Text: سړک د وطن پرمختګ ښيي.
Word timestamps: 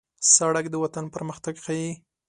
سړک 0.35 0.65
د 0.69 0.75
وطن 0.83 1.05
پرمختګ 1.15 1.55
ښيي. 1.63 1.91